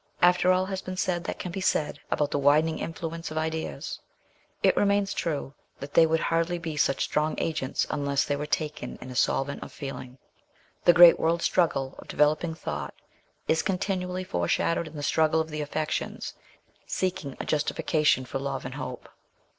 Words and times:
After 0.23 0.51
all 0.51 0.65
has 0.65 0.81
been 0.81 0.97
said 0.97 1.25
that 1.25 1.37
can 1.37 1.51
be 1.51 1.61
said 1.61 1.99
about 2.09 2.31
the 2.31 2.39
widening 2.39 2.79
influence 2.79 3.29
of 3.29 3.37
ideas, 3.37 3.99
it 4.63 4.75
remains 4.75 5.13
true 5.13 5.53
that 5.79 5.93
they 5.93 6.07
would 6.07 6.21
hardly 6.21 6.57
be 6.57 6.75
such 6.75 7.03
strong 7.03 7.35
agents 7.37 7.85
unless 7.87 8.25
they 8.25 8.35
were 8.35 8.47
taken 8.47 8.97
in 8.99 9.11
a 9.11 9.15
solvent 9.15 9.61
of 9.61 9.71
feeling. 9.71 10.17
The 10.85 10.93
great 10.93 11.19
world 11.19 11.43
struggle 11.43 11.93
of 11.99 12.07
developing 12.07 12.55
thought 12.55 12.95
is 13.47 13.61
continually 13.61 14.23
foreshadowed 14.23 14.87
in 14.87 14.95
the 14.95 15.03
struggle 15.03 15.39
of 15.39 15.51
the 15.51 15.61
affections, 15.61 16.33
seeking 16.87 17.37
a 17.39 17.45
justification 17.45 18.25
for 18.25 18.39
love 18.39 18.65
and 18.65 18.73
hope. 18.73 19.07